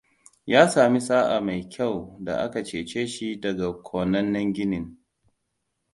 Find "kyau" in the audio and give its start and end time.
1.71-2.15